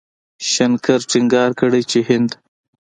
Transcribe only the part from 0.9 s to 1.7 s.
ټينګار